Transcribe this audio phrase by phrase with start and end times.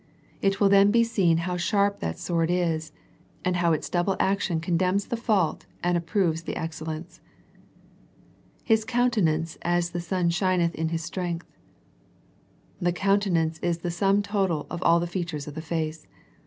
[0.41, 2.91] It will then be seen how sharp that sword is,
[3.45, 7.21] and how its double action condemns the fault and approves the excel lence."'
[8.63, 11.43] His countenance as the sun shineth in his strength/^
[12.81, 16.07] The countenance is the sum total of all the features of the face.